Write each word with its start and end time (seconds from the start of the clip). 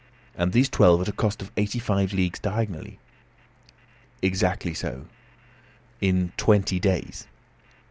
"And 0.33 0.51
these 0.51 0.67
twelve 0.67 0.99
at 1.01 1.07
a 1.07 1.11
cost 1.11 1.43
of 1.43 1.51
85 1.57 2.11
leagues 2.11 2.39
diagonally?" 2.39 2.97
"Exactly 4.23 4.73
so." 4.73 5.05
"In 6.01 6.31
twenty 6.37 6.79
days?" 6.79 7.27